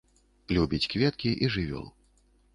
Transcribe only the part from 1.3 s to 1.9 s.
і жывёл.